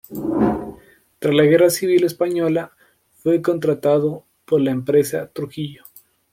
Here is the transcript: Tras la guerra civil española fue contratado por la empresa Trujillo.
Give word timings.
Tras 1.19 1.35
la 1.35 1.43
guerra 1.43 1.69
civil 1.69 2.05
española 2.05 2.75
fue 3.17 3.39
contratado 3.39 4.25
por 4.45 4.59
la 4.59 4.71
empresa 4.71 5.27
Trujillo. 5.31 5.83